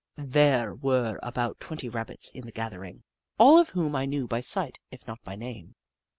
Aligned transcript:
There 0.17 0.73
were 0.73 1.19
about 1.21 1.59
twenty 1.59 1.87
Rabbits 1.87 2.31
in 2.31 2.47
the 2.47 2.51
gathering, 2.51 3.03
all 3.37 3.59
of 3.59 3.69
whom 3.69 3.95
I 3.95 4.07
knew 4.07 4.25
by 4.27 4.41
sight 4.41 4.79
if 4.89 5.05
not 5.05 5.21
by 5.23 5.35
name. 5.35 5.75